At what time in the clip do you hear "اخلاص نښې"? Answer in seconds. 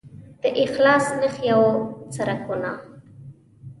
0.63-1.47